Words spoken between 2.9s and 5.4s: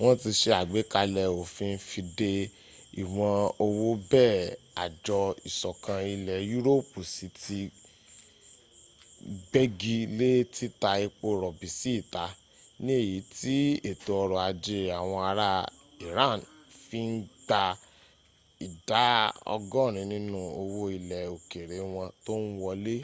ìwọ̀n owó bẹ́ẹ̀ àjọ